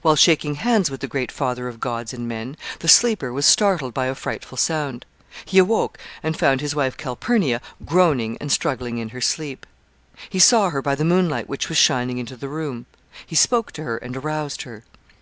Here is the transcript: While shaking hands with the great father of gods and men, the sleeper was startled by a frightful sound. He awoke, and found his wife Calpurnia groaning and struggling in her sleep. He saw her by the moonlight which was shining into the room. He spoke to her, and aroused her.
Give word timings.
While 0.00 0.16
shaking 0.16 0.54
hands 0.54 0.90
with 0.90 1.00
the 1.02 1.06
great 1.06 1.30
father 1.30 1.68
of 1.68 1.78
gods 1.78 2.14
and 2.14 2.26
men, 2.26 2.56
the 2.78 2.88
sleeper 2.88 3.34
was 3.34 3.44
startled 3.44 3.92
by 3.92 4.06
a 4.06 4.14
frightful 4.14 4.56
sound. 4.56 5.04
He 5.44 5.58
awoke, 5.58 5.98
and 6.22 6.38
found 6.38 6.62
his 6.62 6.74
wife 6.74 6.96
Calpurnia 6.96 7.60
groaning 7.84 8.38
and 8.40 8.50
struggling 8.50 8.96
in 8.96 9.10
her 9.10 9.20
sleep. 9.20 9.66
He 10.30 10.38
saw 10.38 10.70
her 10.70 10.80
by 10.80 10.94
the 10.94 11.04
moonlight 11.04 11.50
which 11.50 11.68
was 11.68 11.76
shining 11.76 12.16
into 12.16 12.34
the 12.34 12.48
room. 12.48 12.86
He 13.26 13.36
spoke 13.36 13.70
to 13.72 13.82
her, 13.82 13.98
and 13.98 14.16
aroused 14.16 14.62
her. 14.62 14.84